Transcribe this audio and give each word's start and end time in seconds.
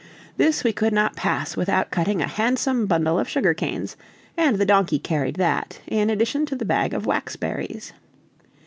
This 0.35 0.63
we 0.63 0.73
could 0.73 0.93
not 0.93 1.15
pass 1.15 1.55
without 1.55 1.91
cutting 1.91 2.23
a 2.23 2.27
handsome 2.27 2.87
bundle 2.87 3.19
of 3.19 3.29
sugar 3.29 3.53
canes, 3.53 3.95
and 4.35 4.55
the 4.57 4.65
donkey 4.65 4.97
carried 4.97 5.35
that, 5.35 5.79
in 5.85 6.09
addition 6.09 6.43
to 6.47 6.55
the 6.55 6.65
bag 6.65 6.95
of 6.95 7.05
wax 7.05 7.35
berries. 7.35 7.93